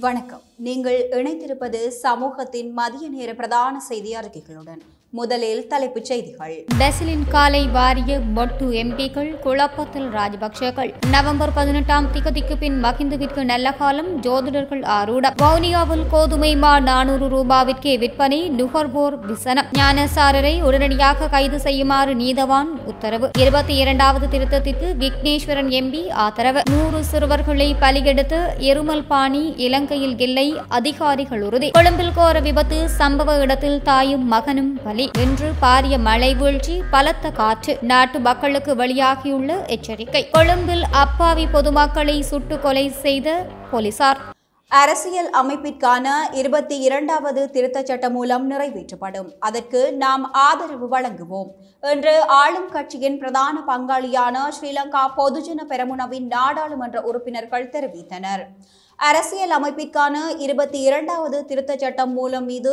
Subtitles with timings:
[0.00, 0.40] வணக்கம்.
[0.56, 6.64] நீங்கள் இணைத்திருப்பது சமூகத்தின் மதிய நேர பிரதான செய்தி அறிக்கைகளுடன் முதலில் தலைப்புச் செய்திகள்.
[6.78, 10.92] பெசலின் காலை வாரிய மொட்டு எம்பிக்கள் குழப்பத்தில் ராஜபக்சேக்கள்.
[11.10, 15.34] நவம்பர் பதினெட்டாம் திகதிக்கு பின் மகிந்துவிற்கு நல்ல காலம் ஜோதிடர்கள் ஆரூடம்.
[15.42, 19.66] வவுனியாவில் கோதுமை மா நானூறு ரூபாவிற்கே விற்பனை நுகர்வோர் விசனம்.
[19.78, 23.30] ஞானசாரரை உடனடியாக கைது செய்யுமாறு நீதவான் உத்தரவு.
[23.38, 26.62] இருபத்தி இரண்டாவது திருத்தத்திற்கு விக்னேஸ்வரன் எம்பி ஆதரவு.
[26.70, 34.26] நூறு சிறுவர்களை பலியெடுத்து எருமல் பாணி இலங்கையில் இல்லை அதிகாரிகள் உறுதி கொழும்பில் கோர விபத்து சம்பவ இடத்தில் தாயும்
[34.26, 35.10] மகனும் பலி.
[35.18, 37.78] இன்று பாரிய மழை வீழ்ச்சி பலத்த காற்று.
[37.80, 40.30] நாட்டு மக்களுக்கு வெளியாகியுள்ள எச்சரிக்கை.
[40.30, 44.20] கொழும்பில் அப்பாவி பொதுமக்களை சுட்டு கொலை செய்த போலீசார்.
[44.68, 49.32] அரசியல் அமைப்பிற்கான இருபத்தி இரண்டாவது திருத்தச் சட்டம் மூலம் நிறைவேற்றப்படும்.
[49.38, 51.50] அதற்கு நாம் ஆதரவு வழங்குவோம்.
[51.92, 58.44] இன்று ஆளும் கட்சியின் பிரதான பங்காளியான ஸ்ரீலங்கா பொதுஜன பெரமுனவின் நாடாளுமன்ற உறுப்பினர்கள் தெரிவித்தனர்.
[59.06, 62.72] அரசியல் அமைப்பிற்கான இருபத்தி இரண்டாவது திருத்தச் சட்டம் மூலம் மீது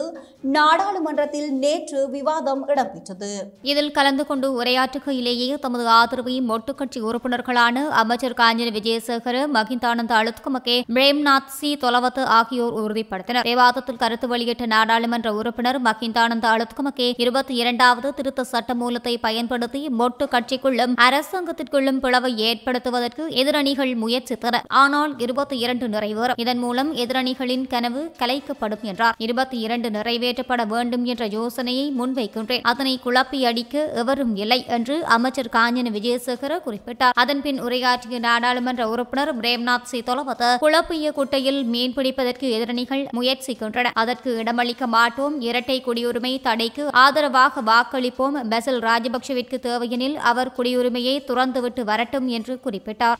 [0.55, 3.29] நாடாளுமன்றத்தில் நேற்று விவாதம் இடம்பெற்றது.
[3.71, 11.49] இதில் கலந்து கொண்டு உரையாற்றுகையிலேயே தமது ஆதரவை மொட்டு கட்சி உறுப்பினர்களான அமைச்சர் காஞ்சன விஜயசேகர மகிந்தானந்த அழுத்குமகே பிரேம்நாத்
[11.57, 13.49] சி தொலவத்து ஆகியோர் உறுதிப்படுத்தினர்.
[13.51, 20.95] விவாதத்தில் கருத்து வெளியிட்ட நாடாளுமன்ற உறுப்பினர் மகிந்தானந்த அழுத்குமகே இருபத்தி இரண்டாவது திருத்த சட்ட மூலத்தை பயன்படுத்தி மொட்டு கட்சிக்குள்ளும்
[21.07, 24.69] அரசாங்கத்திற்குள்ளும் பிளவை ஏற்படுத்துவதற்கு எதிரணிகள் முயற்சித்தனர்.
[24.83, 29.15] ஆனால் இருபத்தி இரண்டு நிறைவு நிறைவேறும் இதன் மூலம் எதிரணிகளின் கனவு கலைக்கப்படும் என்றார்.
[29.17, 32.59] இருபத்தி இரண்டு நிறைவேற்றப்பட வேண்டும் என்ற யோசனையை முன்வைக்கின்றேன்.
[32.61, 37.11] அதனை குழப்பி அடிக்க எவரும் இல்லை என்று அமைச்சர் காஞ்சன விஜயசேகர குறிப்பிட்டார்.
[37.13, 44.85] அதன்பின் உரையாற்றிய நாடாளுமன்ற உறுப்பினர் பிரேம்நாத் சி தொலவத குழப்பிய குட்டையில் மீன் பிடிப்பதற்கு எதிரணிகள் முயற்சிக்கின்றன அதற்கு இடமளிக்க
[44.85, 45.41] மாட்டோம்.
[45.41, 48.37] இரட்டை குடியுரிமை தடைக்கு ஆதரவாக வாக்களிப்போம்.
[48.49, 53.15] பெசல் ராஜபக்சவிற்கு தேவையெனில் அவர் குடியுரிமையை துறந்துவிட்டு வரட்டும் என்று குறிப்பிட்டார்.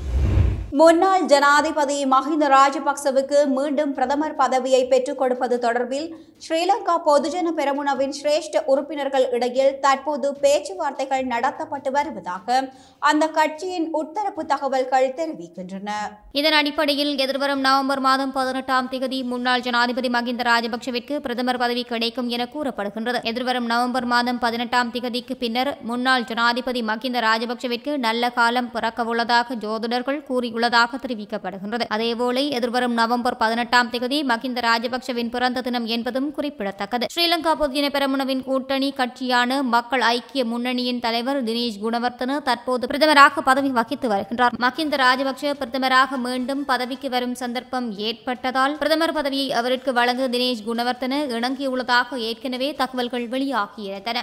[0.78, 6.06] முன்னாள் ஜனாதிபதி மஹிந்த ராஜபக்சவுக்கு மீண்டும் பிரதமர் பதவியை பெற்றுக் கொடுப்பது தொடர்பில்
[6.46, 12.60] ஸ்ரீலங்கா பொதுஜன பெரமுனவின் சிரேஷ்ட உறுப்பினர்கள் இடையில் தற்போது பேச்சுவார்த்தைகள் நடத்தப்பட்டு வருவதாக
[13.02, 15.90] அந்த கட்சியின் உட்தரப்பு தகவல்கள் தெரிவிக்கின்றன.
[16.32, 22.48] இதன் அடிப்படையில் எதிர்வரும் நவம்பர் மாதம் பதினெட்டாம் தேதி முன்னாள் ஜனாதிபதி மகிந்த ராஜபக்சவிற்கு பிரதமர் பதவி கிடைக்கும் என
[22.54, 23.22] கூறப்படுகின்றது.
[23.24, 30.24] எதிர்வரும் நவம்பர் மாதம் பதினெட்டாம் தேதிக்கு பின்னர் முன்னாள் ஜனாதிபதி மகிந்த ராஜபக்சவிற்கு நல்ல காலம் பிறக்கவுள்ளதாக ஜோதிடர்கள்
[30.60, 31.86] உள்ளதாக தெரிவிக்கப்படுகின்றது.
[31.96, 37.06] அதேபோல எதிர்வரும் நவம்பர் பதினெட்டாம் தேதி மகிந்த ராஜபக்சவின் பிறந்த தினம் என்பதும் குறிப்பிடத்தக்கது.
[37.14, 44.10] ஸ்ரீலங்கா பொதுஜன பெரமுனவின் கூட்டணி கட்சியான மக்கள் ஐக்கிய முன்னணியின் தலைவர் தினேஷ் குணவர்த்தன தற்போது பிரதமராக பதவி வகித்து
[44.14, 44.58] வருகின்றார்.
[44.66, 52.20] மகிந்த ராஜபக்ஷ பிரதமராக மீண்டும் பதவிக்கு வரும் சந்தர்ப்பம் ஏற்பட்டதால் பிரதமர் பதவியை அவருக்கு வழங்க தினேஷ் குணவர்த்தன இணங்கியுள்ளதாக
[52.30, 54.18] ஏற்கனவே தகவல்கள் வெளியாகியிருந்தன.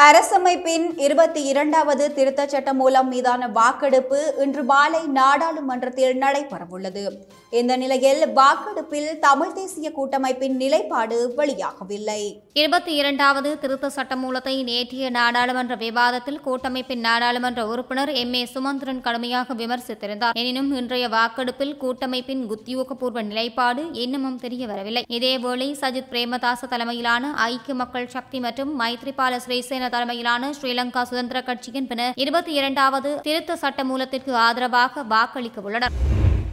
[0.00, 7.10] அரசமைப்பின் இருபத்தி இரண்டாவது திருத்தச் சட்டம் மூலம் மீதான வாக்கெடுப்பு இன்று மாலை நாடாளுமன்றத்தில் நடைபெறவுள்ளது.
[7.50, 12.40] இந்த நிலையில் வாக்கெடுப்பில் தமிழ் தேசிய கூட்டமைப்பின் நிலைப்பாடு வெளியாகவில்லை.
[12.52, 18.34] இருபத்தி இரண்டாவது திருத்த சட்டமூலத்தை நேற்றைய நாடாளுமன்ற விவாதத்தில் கூட்டமைப்பின் நாடாளுமன்ற உறுப்பினர் எம்.
[18.34, 18.44] ஏ.
[18.44, 20.32] சுமந்திரன் கடுமையாக விமர்சித்திருந்தார்.
[20.32, 28.08] எனினும் இன்றைய வாக்கெடுப்பில் கூட்டமைப்பின் உத்தியோகபூர்வ நிலைப்பாடு இன்னமும் தெரிய வரவில்லை இதேவேளை சஜித் பிரேமதாச தலைமையிலான ஐக்கிய மக்கள்
[28.08, 29.36] சக்தி மற்றும் மைத்ரிபால
[29.84, 35.94] சிறிசேன தலைமையிலான ஸ்ரீலங்கா சுதந்திர கட்சியின் பின்னர் இருபத்தி இரண்டாவது திருத்த சட்டமூலத்திற்கு ஆதரவாக வாக்களிக்க உள்ளனர்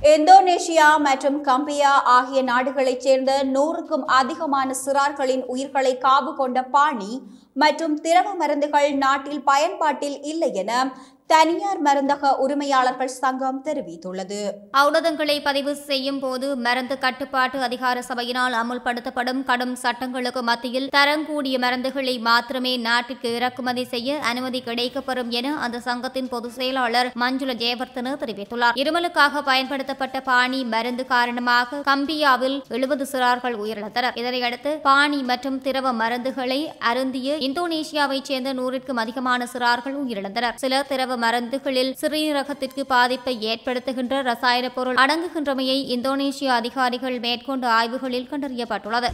[0.08, 7.12] இந்தோனேஷியா மற்றும் கம்பியா ஆகிய நாடுகளைச் சேர்ந்த நூறுக்கும் அதிகமான சிறார்களின் உயிர்களை காவு கொண்ட பாணி
[7.56, 10.84] மற்றும் திரவ மருந்துகள் நாட்டில் பயன்பாட்டில் இல்லை என
[11.32, 14.40] தனியார் மருந்தக உரிமையாளர்கள் சங்கம் தெரிவித்துள்ளது.
[14.80, 22.74] ஔடதங்களை பதிவு செய்யும் போது மருந்து கட்டுப்பாட்டு அதிகார சபையினால் அமுல்படுத்தப்படும் கடும் சட்டங்களுக்கு மத்தியில் தரங்கூடிய மருந்துகளை மாத்திரமே
[22.88, 28.76] நாட்டிற்கு இறக்குமதி செய்ய அனுமதி கிடைக்கப்பெறும் என அந்த சங்கத்தின் பொதுச் செயலாளர் மஞ்சுள ஜெயவர்த்தன தெரிவித்துள்ளார்.
[28.82, 34.20] இருமலுக்காக பயன்படுத்தப்பட்ட பாணி மருந்து காரணமாக கம்பியாவில் எழுபது சிறார்கள் உயிரிழந்தனர்.
[34.24, 36.60] இதனையடுத்து பாணி மற்றும் திரவ மருந்துகளை
[36.92, 40.58] அருந்திய இந்தோனேஷியாவைச் சேர்ந்த நூறுக்கும் அதிகமான சிறார்கள் உயிரிழந்தனர்.
[40.64, 49.10] சில திரவ மருந்துகளில் சிறுநீரகத்திற்கு பாதிப்பை ஏற்படுத்துகின்ற ரசாயன பொருள் அடங்குகின்றமையை இந்தோனேஷிய அதிகாரிகள் மேற்கொண்ட ஆய்வுகளில் கண்டறியப்பட்டுள்ளது.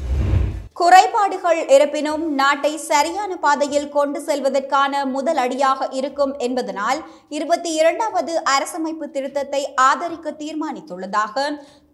[0.82, 7.00] குறைபாடுகள் இருப்பினும் நாட்டை சரியான பாதையில் கொண்டு செல்வதற்கான முதல் அடியாக இருக்கும் என்பதனால்
[7.38, 11.46] இருபத்தி இரண்டாவது அரசமைப்பு திருத்தத்தை ஆதரிக்க தீர்மானித்துள்ளதாக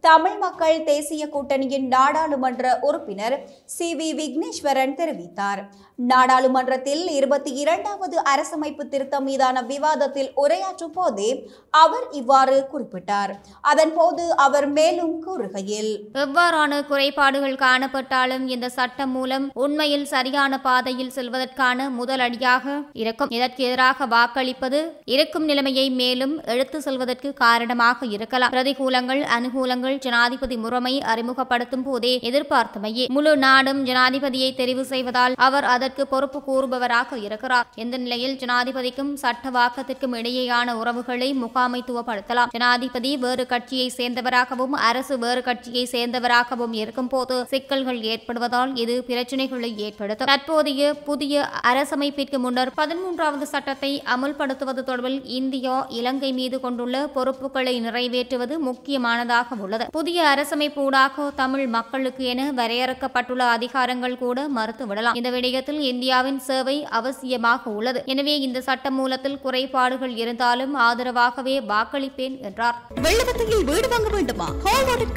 [0.04, 3.36] தமிழ் மக்கள் தேசிய கூட்டணியின் நாடாளுமன்ற உறுப்பினர்
[3.66, 3.88] சி.
[3.96, 4.08] வி.
[4.20, 5.62] விக்னேஸ்வரன் தெரிவித்தார்.
[5.96, 11.30] நாடாளுமன்றத்தில் இருபத்தி இரண்டாவது அரசமைப்பு திருத்தம் மீதான விவாதத்தில் உரையாற்றும் போதே
[11.70, 13.32] அவர் இவ்வாறு குறிப்பிட்டார்.
[13.62, 15.92] அதன்போது அவர் மேலும் கூறுகையில்
[16.24, 22.66] எவ்வாறான குறைபாடுகள் காணப்பட்டாலும் இந்த சட்டம் மூலம் உண்மையில் சரியான பாதையில் செல்வதற்கான முதல் அடியாக
[23.04, 23.30] இருக்கும்.
[23.30, 28.54] இதற்கு எதிராக வாக்களிப்பது இருக்கும் நிலைமையை மேலும் எடுத்து செல்வதற்கு காரணமாக இருக்கலாம்.
[28.58, 33.06] பிரதிகூலங்கள் அனுகூலங்கள் உறுப்பினர்கள் ஜனாதிபதி முறைமை அறிமுகப்படுத்தும் போதே எதிர்பார்த்தமையே.
[33.16, 37.68] முழு நாடும் ஜனாதிபதியை தெரிவு செய்வதால் அவர் அதற்கு பொறுப்பு கூறுபவராக இருக்கிறார்.
[37.84, 42.51] இந்த நிலையில் ஜனாதிபதிக்கும் சட்டவாக்கத்திற்கும் இடையேயான உறவுகளை முகாமைத்துவப்படுத்தலாம்.
[42.56, 50.31] ஜனாதிபதி வேறு கட்சியை சேர்ந்தவராகவும் அரசு வேறு கட்சியை சேர்ந்தவராகவும் இருக்கும் போது சிக்கல்கள் ஏற்படுவதால் இது பிரச்சனைகளை ஏற்படுத்தும்.
[50.34, 59.56] தற்போதைய புதிய அரசமைப்பிற்கு முன்னர் பதிமூன்றாவது சட்டத்தை அமுல்படுத்துவது தொடர்பில் இந்தியா இலங்கை மீது கொண்டுள்ள பொறுப்புகளை நிறைவேற்றுவது முக்கியமானதாக
[59.66, 59.83] உள்ளது.
[59.92, 67.64] புதிய அரசமைப்பு ஊடாக தமிழ் மக்களுக்கு என வரையறுக்கப்பட்டுள்ள அதிகாரங்கள் கூட மறுத்துவிடலாம் இந்த விடயத்தில் இந்தியாவின் சேவை அவசியமாக
[67.64, 68.02] உள்ளது.
[68.06, 72.76] எனவே இந்த சட்ட மூலத்தில் குறைபாடுகள் இருந்தாலும் ஆதரவாகவே வாக்களிப்பேன் என்றார்.
[73.02, 74.48] வெள்ளவத்தையில் வீடு வாங்க வேண்டுமா?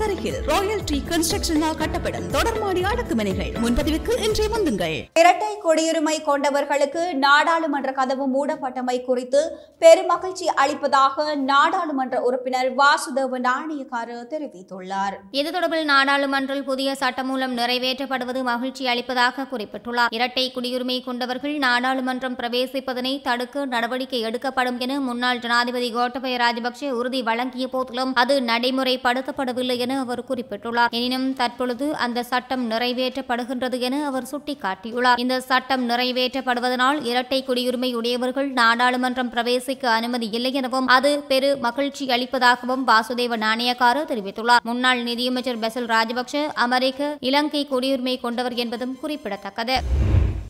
[0.06, 2.26] அருகில் ராயல் ட்ரீ கன்ஸ்ட்ரக்ஷனால் கட்டப்படும்.
[2.32, 4.96] தொடர்மாடி அடுக்குமனைகள் முன்பதிவுக்கு இன்றே வந்துங்கள்.
[5.20, 9.40] இரட்டை குடியுரிமை கொண்டவர்களுக்கு நாடாளுமன்ற கதவு மூடப்பட்டமை குறித்து
[9.80, 19.46] பெருமகிழ்ச்சி அளிப்பதாக நாடாளுமன்ற உறுப்பினர் வாசுதேவ நாணயக்கார தெரிவித்துள்ளார் இது தொடர்பில் நாடாளுமன்றில் புதிய சட்டமூலம் நிறைவேற்றப்படுவது மகிழ்ச்சி அளிப்பதாக
[19.52, 20.10] குறிப்பிட்டுள்ளார்.
[20.10, 27.68] இரட்டை குடியுரிமை கொண்டவர்கள் நாடாளுமன்றம் பிரவேசிப்பதனை தடுக்க நடவடிக்கை எடுக்கப்படும் என முன்னாள் ஜனாதிபதி கோட்டபய ராஜபக்சே உறுதி வழங்கிய
[27.68, 30.90] போதிலும் அது நடைமுறைப்படுத்தப்படவில்லை என அவர் குறிப்பிட்டுள்ளார்.
[30.90, 35.18] எனினும் தற்பொழுது அந்த சட்டம் நிறைவேற்றப்படுகின்றது என அவர் சுட்டிக்காட்டியுள்ளார்.
[35.24, 42.84] இந்த சட்டம் நிறைவேற்றப்படுவதனால் இரட்டை குடியுரிமை உடையவர்கள் நாடாளுமன்றம் பிரவேசிக்க அனுமதி இல்லை எனவும் அது பெரு மகிழ்ச்சி அளிப்பதாகவும்
[42.92, 44.62] வாசுதேவ நாணயக்காரர் தெரிவித்தார் தெரிவித்துள்ளார்.
[44.62, 46.36] முன்னாள் நிதியமைச்சர் பெசல் ராஜபக்ஷ
[46.66, 49.76] அமெரிக்க இலங்கை குடியுரிமை கொண்டவர் என்பதும் குறிப்பிடத்தக்கது.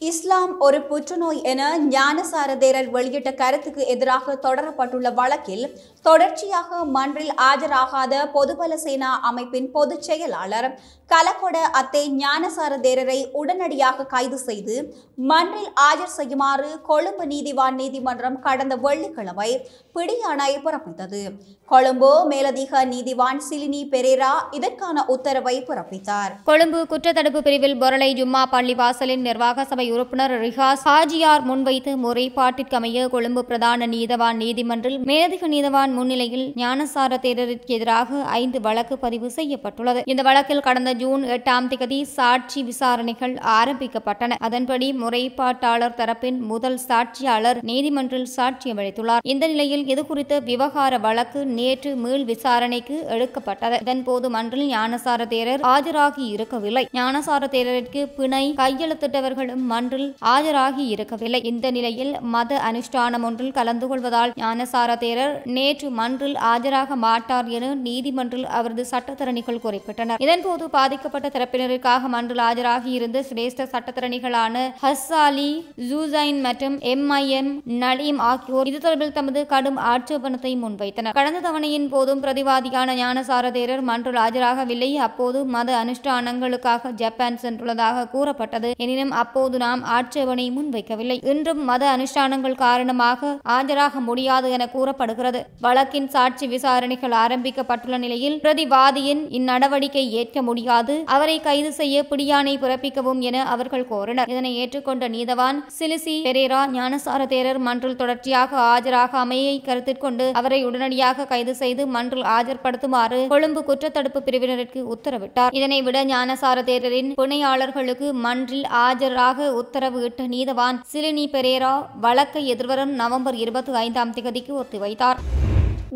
[0.01, 5.65] இஸ்லாம் ஒரு புற்றுநோய் என ஞானசார தேரர் வெளியிட்ட கருத்துக்கு எதிராக தொடரப்பட்டுள்ள வழக்கில்
[6.03, 10.69] தொடர்ச்சியாக மன்றில் ஆஜராகாத பொதுபல சேனா அமைப்பின் பொதுச் செயலாளர்
[11.11, 14.77] கலகொட அத்தே ஞானசார தேரரை உடனடியாக கைது செய்து
[15.17, 19.51] மன்றில் ஆஜர் செய்யுமாறு கொழும்பு நீதிவான் நீதிமன்றம் கடந்த வெள்ளிக்கிழமை
[19.95, 21.23] பிடியாணை பிறப்பித்தது.
[21.69, 26.33] கொழும்பு மேலதிக நீதிவான் சிலினி பெரேரா இதற்கான உத்தரவை பிறப்பித்தார்.
[26.45, 33.87] கொழும்பு குற்றத்தடுப்பு பிரிவில் பொருளை ஜும்மா பள்ளிவாசலின் நிர்வாக சபை உறுப்பினர் ரிஹாஸ் ஹாஜியார் முன்வைத்து முறைப்பாட்டிற்கமைய கொழும்பு பிரதான
[33.87, 40.03] நீதவான் நீதிமன்றில் மேலதிக நீதவான் முன்னிலையில் ஞானசார தேரருக்கு எதிராக ஐந்து வழக்கு பதிவு செய்யப்பட்டுள்ளது.
[40.07, 44.37] இந்த வழக்கில் கடந்த ஜூன் எட்டாம் திகதி சாட்சி விசாரணைகள் ஆரம்பிக்கப்பட்டன.
[44.39, 49.19] அதன்படி முறைப்பாட்டாளர் தரப்பின் முதல் சாட்சியாளர் நீதிமன்றில் சாட்சியம் அளித்துள்ளார்.
[49.23, 53.79] இந்த நிலையில் இதுகுறித்த விவகார வழக்கு நேற்று மீள் விசாரணைக்கு எடுக்கப்பட்டது.
[53.85, 56.89] இதன்போது மன்றில் ஞானசார தேரர் ஆஜராகி இருக்கவில்லை.
[56.93, 61.41] ஞானசார தேரருக்கு பிணை கையெழுத்திட்டவர்களும் ஒன்றில் ஆஜராகி இருக்கவில்லை.
[61.53, 68.47] இந்த நிலையில் மத அனுஷ்டானம் ஒன்றில் கலந்து கொள்வதால் ஞானசார தேரர் நேற்று மன்றில் ஆஜராக மாட்டார் என நீதிமன்றில்
[68.59, 70.21] அவரது சட்டத்தரணிகள் குறிப்பிட்டனர்.
[70.25, 75.51] இதன்போது பாதிக்கப்பட்ட தரப்பினருக்காக மன்றில் ஆஜராகி இருந்த சிரேஷ்ட சட்டத்தரணிகளான ஹஸ்ஸாலி
[75.91, 77.51] ஜூசைன் மற்றும் எம்ஐஎம்
[77.83, 81.17] நலீம் ஆகியோர் இது தொடர்பில் தமது கடும் ஆட்சேபனத்தை முன்வைத்தனர்.
[81.19, 84.91] கடந்த தவணையின் போதும் பிரதிவாதியான ஞானசார தேரர் மன்றில் ஆஜராகவில்லை.
[85.09, 88.71] அப்போது மத அனுஷ்டானங்களுக்காக ஜப்பான் சென்றுள்ளதாக கூறப்பட்டது.
[88.85, 91.19] எனினும் அப்போது நாம் ஆட்சேபனை முன்வைக்கவில்லை.
[91.33, 95.41] இன்றும் மத அனுஷ்டானங்கள் காரணமாக ஆஜராக முடியாது என கூறப்படுகிறது.
[95.65, 100.95] வழக்கின் சாட்சி விசாரணைகள் ஆரம்பிக்கப்பட்டுள்ள நிலையில் பிரதிவாதியின் இந்நடவடிக்கை ஏற்க முடியாது.
[101.15, 104.31] அவரை கைது செய்ய பிடியானை பிறப்பிக்கவும் என அவர்கள் கோரினர்.
[104.33, 111.55] இதனை ஏற்றுக்கொண்ட நீதவான் சிலிசி பெரேரா ஞானசார தேரர் மன்றில் தொடர்ச்சியாக ஆஜராகாமையை கருத்தில் கொண்டு அவரை உடனடியாக கைது
[111.63, 115.55] செய்து மன்றில் ஆஜர்படுத்துமாறு கொழும்பு குற்றத்தடுப்பு பிரிவினருக்கு உத்தரவிட்டார்.
[115.61, 123.39] இதனை விட ஞானசார தேரரின் புனையாளர்களுக்கு மன்றில் ஆஜராக உத்தரவு இட்ட நீதவான் சிலினி பெரேரா வழக்கை எதிர்வரும் நவம்பர்
[123.45, 125.21] இருபத்தி ஐந்தாம் திகதிக்கு ஒத்திவைத்தார்.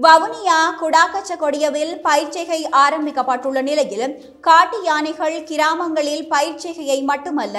[0.05, 4.13] வவுனியா குடாக்கச்ச கொடியவில் பயிற்சிகை ஆரம்பிக்கப்பட்டுள்ள நிலையில்
[4.47, 7.57] காட்டு யானைகள் கிராமங்களில் பயிற்சிகையை மட்டுமல்ல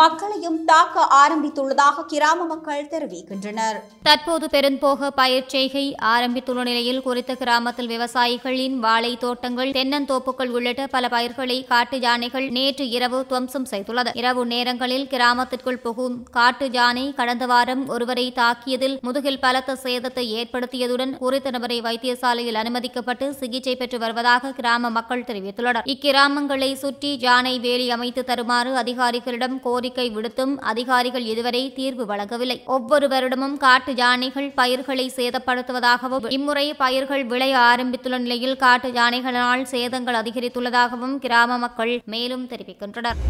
[0.00, 3.78] மக்களையும் தாக்க ஆரம்பித்துள்ளதாக கிராம மக்கள் தெரிவிக்கின்றனர்.
[4.08, 12.00] தற்போது பெரும்போக பயிற்சிகை ஆரம்பித்துள்ள நிலையில் குறித்த கிராமத்தில் விவசாயிகளின் வாழை தோட்டங்கள் தென்னந்தோப்புகள் உள்ளிட்ட பல பயிர்களை காட்டு
[12.06, 14.12] யானைகள் நேற்று இரவு துவம்சம் செய்துள்ளது.
[14.22, 21.50] இரவு நேரங்களில் கிராமத்திற்குள் புகும் காட்டு யானை கடந்த வாரம் ஒருவரை தாக்கியதில் முதுகில் பலத்த சேதத்தை ஏற்படுத்தியதுடன் குறித்த
[21.50, 25.86] நபரை வைத்தியசாலையில் அனுமதிக்கப்பட்டு சிகிச்சை பெற்று வருவதாக கிராம மக்கள் தெரிவித்துள்ளனர்.
[25.94, 32.58] இக்கிராமங்களை சுற்றி யானை வேலி அமைத்து தருமாறு அதிகாரிகளிடம் கோரிக்கை விடுத்தும் அதிகாரிகள் இதுவரை தீர்வு வழங்கவில்லை.
[32.76, 41.16] ஒவ்வொரு வருடமும் காட்டு யானைகள் பயிர்களை சேதப்படுத்துவதாகவும் இம்முறை பயிர்கள் விளைய ஆரம்பித்துள்ள நிலையில் காட்டு யானைகளினால் சேதங்கள் அதிகரித்துள்ளதாகவும்
[41.18, 43.20] கிராம மக்கள் மேலும் தெரிவிக்கின்றனர்.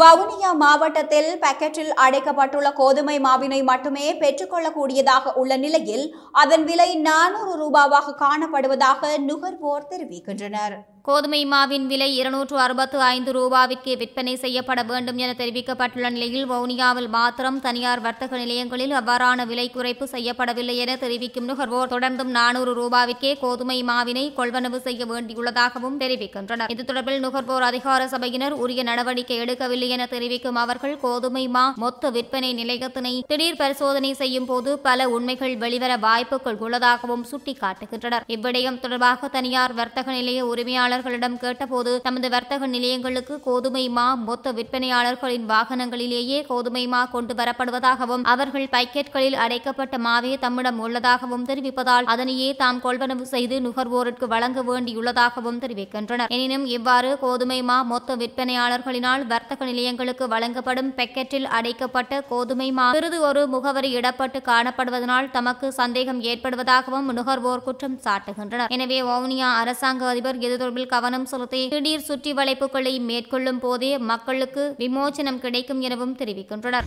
[0.00, 9.12] வவுனியா மாவட்டத்தில் பாக்கெட்டில் அடைக்கப்பட்டுள்ள கோதுமை மாவினை மட்டுமே பெற்றுக்கொள்ளக்கூடியதாக உள்ள நிலையில் அதன் விலை நானூறு ரூபாவாக காணப்படுவதாக
[9.28, 10.76] நுகர்வோர் தெரிவிக்கின்றனர்.
[11.08, 17.58] கோதுமை மாவின் விலை இருநூற்று அறுபத்து ஐந்து ரூபாவிற்கு விற்பனை செய்யப்பட வேண்டும் என தெரிவிக்கப்பட்டுள்ள நிலையில் வவுனியாவில் மாத்திரம்
[17.66, 24.24] தனியார் வர்த்தக நிலையங்களில் அவ்வாறான விலை குறைப்பு செய்யப்படவில்லை என தெரிவிக்கும் நுகர்வோர் தொடர்ந்தும் நானூறு ரூபாவிற்கே கோதுமை மாவினை
[24.38, 26.72] கொள்வனவு செய்ய வேண்டியுள்ளதாகவும் தெரிவிக்கின்றனர்.
[26.74, 32.52] இது தொடர்பில் நுகர்வோர் அதிகார சபையினர் உரிய நடவடிக்கை எடுக்கவில்லை என தெரிவிக்கும் அவர்கள் கோதுமை மா மொத்த விற்பனை
[32.62, 38.26] நிலையத்தினை திடீர் பரிசோதனை செய்யும் போது பல உண்மைகள் வெளிவர வாய்ப்புகள் உள்ளதாகவும் சுட்டிக்காட்டுகின்றனர்.
[38.36, 45.46] இவ்விடயம் தொடர்பாக தனியார் வர்த்தக நிலைய உரிமையாளர் உரிமையாளர்களிடம் கேட்டபோது தமது வர்த்தக நிலையங்களுக்கு கோதுமை மா மொத்த விற்பனையாளர்களின்
[45.52, 53.26] வாகனங்களிலேயே கோதுமை மா கொண்டு வரப்படுவதாகவும் அவர்கள் பைக்கெட்களில் அடைக்கப்பட்ட மாவே தம்மிடம் உள்ளதாகவும் தெரிவிப்பதால் அதனையே தாம் கொள்வனவு
[53.34, 56.30] செய்து நுகர்வோருக்கு வழங்க வேண்டியுள்ளதாகவும் தெரிவிக்கின்றனர்.
[56.36, 63.44] எனினும் இவ்வாறு கோதுமை மா மொத்த விற்பனையாளர்களினால் வர்த்தக நிலையங்களுக்கு வழங்கப்படும் பெக்கெட்டில் அடைக்கப்பட்ட கோதுமை மா சிறிது ஒரு
[63.56, 68.70] முகவரி இடப்பட்டு காணப்படுவதனால் தமக்கு சந்தேகம் ஏற்படுவதாகவும் நுகர்வோர் குற்றம் சாட்டுகின்றனர்.
[68.78, 75.40] எனவே வவுனியா அரசாங்க அதிபர் இது தொடர்பில் கவனம் செலுத்தி திடீர் சுற்றி வளைப்புகளை மேற்கொள்ளும் போதே மக்களுக்கு விமோசனம்
[75.40, 76.84] கிடைக்கும் எனவும் தெரிவிக்கின்றனர்.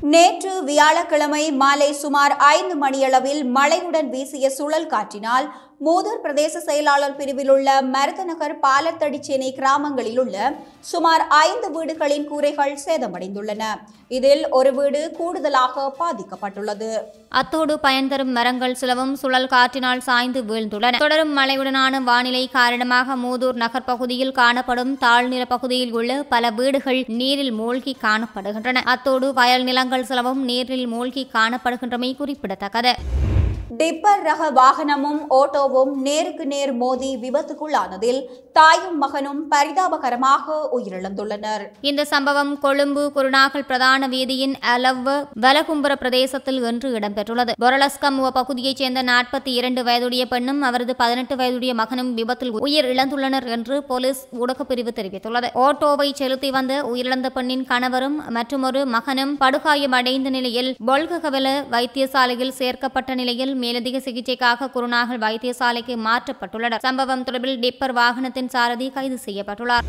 [0.00, 7.68] நேற்று வியாழக்கிழமை மாலை சுமார் ஐந்து மணியளவில் மழையுடன் வீசிய சுழல் காற்றினால் மூதூர் பிரதேச செயலாளர் பிரிவில் உள்ள
[7.82, 13.62] மருதநகர் பாலத்தடிச்சேனை கிராமங்களில் உள்ள சுமார் ஐந்து வீடுகளின் கூரைகள் சேதமடைந்துள்ளன.
[14.08, 16.90] இதில் ஒரு வீடு கூடுதலாக பாதிக்கப்பட்டுள்ளது.
[17.28, 20.96] அத்தோடு பயன் தரும் மரங்கள் சிலவும் சுழல் காற்றினால் சாய்ந்து வீழ்ந்துள்ளன.
[20.96, 27.96] தொடரும் மழையுடனான வானிலை காரணமாக மூதூர் நகர் பகுதியில் காணப்படும் தாழ்நில பகுதியில் உள்ள பல வீடுகள் நீரில் மூழ்கி
[28.02, 28.84] காணப்படுகின்றன.
[28.84, 32.94] அத்தோடு வயல் நிலங்கள் சிலவும் நீரில் மூழ்கி காணப்படுகின்றமை குறிப்பிடத்தக்கது.
[33.76, 38.20] டிப்பர் ரக வாகனமும் ஓட்டோவும் நேருக்கு நேர் மோதி விபத்துக்குள்ளானதில்
[38.52, 41.62] தாயும் மகனும் பரிதாபகரமாக உயிரிழந்துள்ளனர்.
[41.80, 47.52] இந்த சம்பவம் கொழும்பு குருநாகல் பிரதான வீதியின் அலவ் வலகும்புர பிரதேசத்தில் இன்று இடம்பெற்றுள்ளது.
[47.60, 53.82] பொரலஸ்கமுவ பகுதியைச் சேர்ந்த நாற்பத்தி இரண்டு வயதுடைய பெண்ணும் அவரது பதினெட்டு வயதுடைய மகனும் விபத்தில் உயிர் இழந்துள்ளனர் என்று
[53.82, 55.50] போலீஸ் ஊடகப் பிரிவு தெரிவித்துள்ளது.
[55.54, 63.98] ஓட்டோவை செலுத்தி வந்த உயிரிழந்த பெண்ணின் கணவரும் மற்றுமொரு மகனும் படுகாயமடைந்த நிலையில் பொல்ககவல வைத்தியசாலையில் சேர்க்கப்பட்ட நிலையில் மேலதிக
[64.06, 66.84] சிகிச்சைக்காக குருநாகல் வைத்தியசாலைக்கு மாற்றப்பட்டுள்ளனர்.
[66.88, 69.86] சம்பவம் தொடர்பில் டிப்பர் வாகனத்தின் சாரதி கைது செய்யப்பட்டுள்ளார்.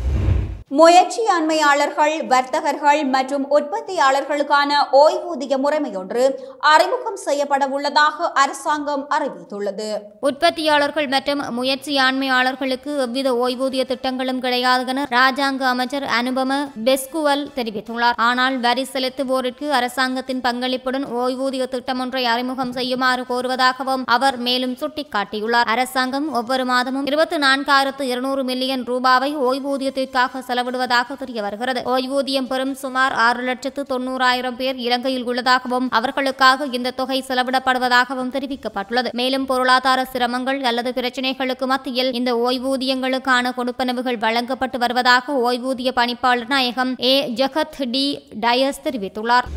[0.70, 4.70] முயற்சி அண்மையாளர்கள் வர்த்தகர்கள் மற்றும் உற்பத்தியாளர்களுக்கான
[5.00, 6.24] ஓய்வூதிய முறைமையொன்று
[6.70, 9.86] அறிமுகம் செய்யப்பட உள்ளதாக அரசாங்கம் அறிவித்துள்ளது.
[10.28, 16.56] உற்பத்தியாளர்கள் மற்றும் முயற்சியாண்மையாளர்களுக்கு எவ்வித ஓய்வூதிய திட்டங்களும் கிடையாது என ராஜாங்க அமைச்சர் அனுபம
[16.88, 18.18] பெஸ்குவல் தெரிவித்துள்ளார்.
[18.28, 25.70] ஆனால் வரி செலுத்துவோருக்கு அரசாங்கத்தின் பங்களிப்புடன் ஓய்வூதிய திட்டம் ஒன்றை அறிமுகம் செய்யுமாறு கோருவதாகவும் அவர் மேலும் சுட்டிக்காட்டியுள்ளார்.
[25.76, 33.12] அரசாங்கம் ஒவ்வொரு மாதமும் இருபத்தி நான்காயிரத்து இருநூறு மில்லியன் ரூபாவை ஓய்வூதியத்திற்காக செலவிடுவதாக தெரிய வருகிறது ஓய்வூதியம் பெறும் சுமார்
[33.12, 39.12] ஆறு லட்சத்து தொண்ணூறாயிரம் பேர் இலங்கையில் உள்ளதாகவும் அவர்களுக்காக இந்த தொகை செலவிடப்படுவதாகவும் தெரிவிக்கப்பட்டுள்ளது.
[39.12, 47.32] மேலும் பொருளாதார சிரமங்கள் அல்லது பிரச்சினைகளுக்கு மத்தியில் இந்த ஓய்வூதியங்களுக்கான கொடுப்பனவுகள் வழங்கப்பட்டு வருவதாக ஓய்வூதிய பணிப்பாளர் நாயகம் ஏ.
[47.34, 48.22] ஜகத் டி.
[48.40, 49.48] டயஸ் தெரிவித்துள்ளார்.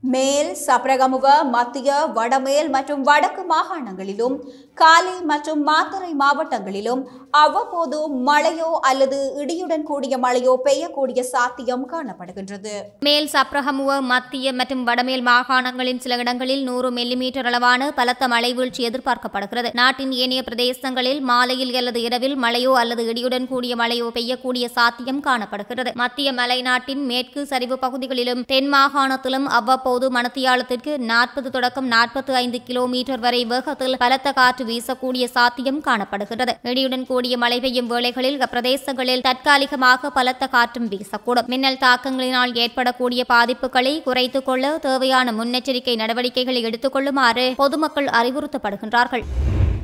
[0.00, 4.38] மேல் சப்ரகமுவ மத்திய வடமேல் மற்றும் வடக்கு மாகாணங்களிலும்
[4.74, 7.02] காலி மற்றும் மாத்தறை மாவட்டங்களிலும்
[7.40, 7.98] அவ்வப்போது
[8.28, 12.74] மழையோ அல்லது இடியுடன் கூடிய மழையோ பெய்யக்கூடிய சாத்தியம் காணப்படுகின்றது.
[13.06, 19.70] மேல் சப்ரஹமுவ மத்திய மற்றும் வடமேல் மாகாணங்களின் சில இடங்களில் நூறு மில்லிமீட்டர் அளவான பலத்த மழை வீழ்ச்சி எதிர்பார்க்கப்படுகிறது.
[19.80, 25.92] நாட்டின் ஏனைய பிரதேசங்களில் மாலையில் அல்லது இரவில் மழையோ அல்லது இடியுடன் கூடிய மழையோ பெய்யக்கூடிய சாத்தியம் காணப்படுகிறது.
[26.02, 33.42] மத்திய மலைநாட்டின் மேற்கு சரிவு பகுதிகளிலும் தென் மாகாணத்திலும் அவ்வப்போது மணத்தியாலத்திற்கு நாற்பது தொடக்கம் நாற்பத்தி ஐந்து கிலோமீட்டர் வரை
[33.54, 36.54] வேகத்தில் பலத்த காற்று வீசக்கூடிய சாத்தியம் காணப்படுகிறது.
[36.70, 41.46] இடியுடன் கூடிய மழை பெய்யும் வேளைகளில் அப்பிரதேசங்களில் தற்காலிகமாக பலத்த காற்றும் வீசக்கூடும்.
[41.46, 49.22] மின்னல் தாக்கங்களினால் ஏற்படக்கூடிய பாதிப்புகளை குறைத்துக் கொள்ள தேவையான முன்னெச்சரிக்கை நடவடிக்கைகளை எடுத்துக் கொள்ளுமாறு பொதுமக்கள் அறிவுறுத்தப்படுகின்றார்கள்.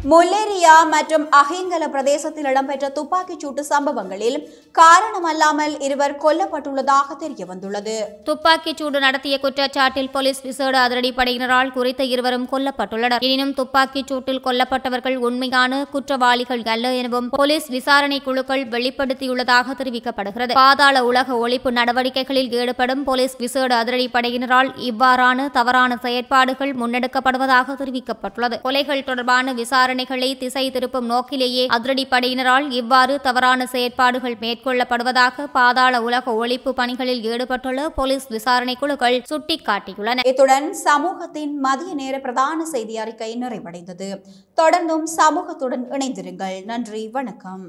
[0.04, 4.36] முல்லேரியா மற்றும் அஹிங்கல பிரதேசத்தில் இடம்பெற்ற துப்பாக்கிச் சூட்டு சம்பவங்களில்
[4.74, 7.94] காரணமல்லாமல் இருவர் கொல்லப்பட்டுள்ளதாக தெரிய வந்துள்ளது
[8.28, 13.24] துப்பாக்கிச் சூடு நடத்திய குற்றச்சாட்டில் போலீஸ் விசேட அதிரடிப்படையினரால் குறித்த இருவரும் கொல்லப்பட்டுள்ளனர்.
[13.28, 20.52] எனினும் துப்பாக்கிச் சூட்டில் கொல்லப்பட்டவர்கள் உண்மையான குற்றவாளிகள் அல்ல எனவும் போலீஸ் விசாரணை குழுக்கள் வெளிப்படுத்தியுள்ளதாக தெரிவிக்கப்படுகிறது.
[20.52, 28.62] பாதாள உலக ஒழிப்பு நடவடிக்கைகளில் ஈடுபடும் போலீஸ் விசேட அதிரடிப்படையினரால் இவ்வாறான தவறான செயற்பாடுகள் முன்னெடுக்கப்படுவதாக தெரிவிக்கப்பட்டுள்ளது.
[28.68, 29.46] கொலைகள் தொடர்பான
[29.88, 38.26] விசாரணைகளை திசை திருப்பும் நோக்கிலேயே அதிரடிப்படையினரால் இவ்வாறு தவறான செயற்பாடுகள் மேற்கொள்ளப்படுவதாக பாதாள உலக ஒழிப்பு பணிகளில் ஈடுபட்டுள்ள போலீஸ்
[38.28, 40.26] விசாரணை குழுக்கள் சுட்டிக்காட்டியுள்ளன.
[40.26, 44.10] இத்துடன் சமூகத்தின் மதிய நேர பிரதான செய்தி அறிக்கை நிறைவடைந்தது.
[44.60, 46.64] தொடர்ந்தும் சமூகத்துடன் இணைந்திருங்கள்.
[46.64, 47.08] நன்றி.
[47.08, 47.64] வணக்கம்.